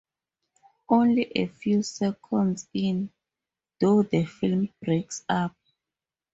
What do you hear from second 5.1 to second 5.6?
up.